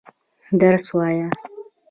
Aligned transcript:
درس 0.59 0.85
وايه. 0.95 1.29